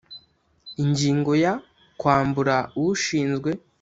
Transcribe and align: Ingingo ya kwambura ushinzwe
Ingingo 0.83 1.31
ya 1.43 1.53
kwambura 1.99 2.55
ushinzwe 2.83 3.49